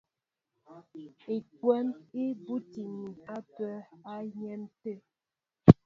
Ikwɔ́m 1.35 1.87
í 2.23 2.25
búti 2.43 2.81
mi 2.97 3.09
a 3.35 3.37
pɛ 3.53 3.67
á 4.11 4.15
yɛ̌n 4.37 4.61
tə̂. 4.81 4.95